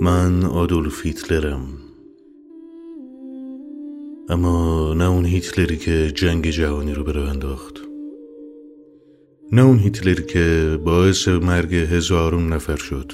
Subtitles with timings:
[0.00, 1.66] من آدولف هیتلرم.
[4.28, 7.80] اما نه اون هیتلری که جنگ جهانی رو به انداخت.
[9.52, 13.12] نه اون هیتلری که باعث مرگ هزارون نفر شد.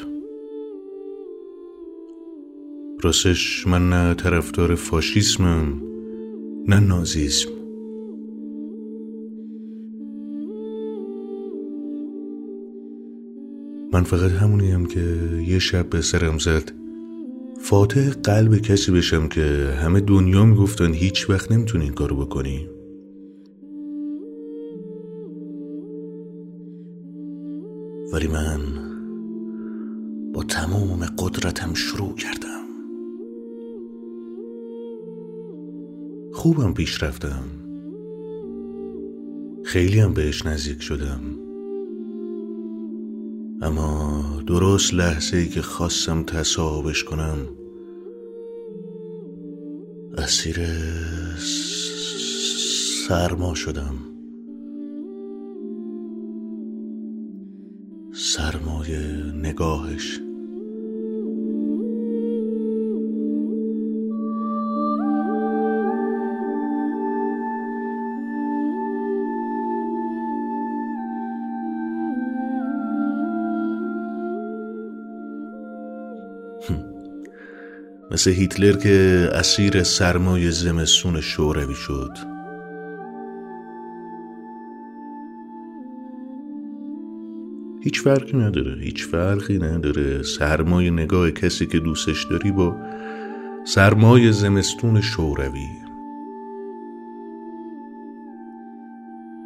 [3.02, 5.82] راستش من نه طرفدار فاشیسمم
[6.68, 7.63] نه نازیسم.
[13.94, 15.00] من فقط همونیم که
[15.48, 16.72] یه شب به سرم زد.
[17.60, 22.68] فاتح قلب کسی بشم که همه دنیا می‌گفتن هیچ وقت نمی‌تونی این کارو بکنی.
[28.12, 28.60] ولی من
[30.32, 32.64] با تمام قدرتم شروع کردم.
[36.32, 37.44] خوبم پیش رفتم.
[39.64, 41.43] خیلی هم بهش نزدیک شدم.
[43.64, 47.36] اما درست لحظه ای که خواستم تصاحبش کنم
[50.18, 50.56] اسیر
[53.08, 53.94] سرما شدم.
[58.14, 58.96] سرمای
[59.34, 60.20] نگاهش.
[78.14, 82.18] مثل هیتلر که اسیر سرمای زمستون شوروی شد.
[87.84, 90.22] هیچ فرقی نداره هیچ فرقی نداره.
[90.22, 92.76] سرمای نگاه کسی که دوستش داری با
[93.64, 95.68] سرمای زمستون شوروی.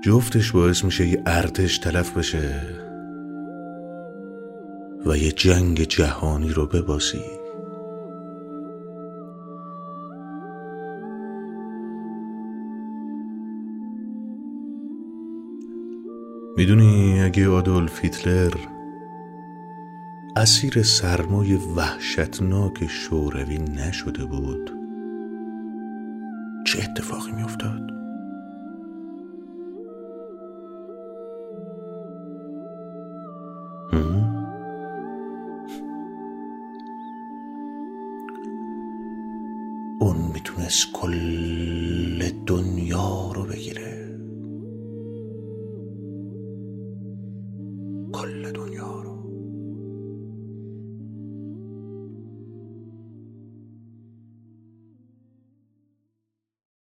[0.02, 2.62] جفتش باعث میشه یه ارتش تلف بشه
[5.06, 7.47] و یه جنگ جهانی رو بباسی
[16.56, 18.54] می‌دونی اگه آدولف هیتلر
[20.36, 24.70] اسیر سرمای وحشتناک شوروی نشده بود
[26.66, 27.90] چه اتفاقی میافتاد؟
[40.00, 42.22] اون می‌تونست کل
[48.14, 49.17] کل دنیا رو.